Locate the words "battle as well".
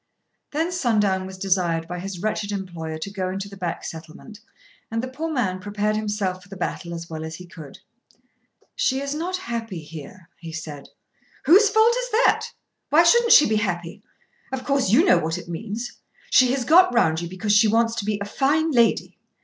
6.57-7.23